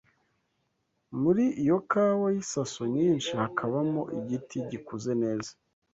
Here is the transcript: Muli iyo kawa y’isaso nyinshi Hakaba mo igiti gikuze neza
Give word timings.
Muli 1.21 1.45
iyo 1.63 1.77
kawa 1.91 2.27
y’isaso 2.35 2.81
nyinshi 2.95 3.31
Hakaba 3.41 3.77
mo 3.93 4.03
igiti 4.19 4.57
gikuze 4.69 5.11
neza 5.23 5.51